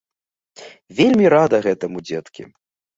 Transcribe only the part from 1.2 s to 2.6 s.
рада гэтаму, дзеткі.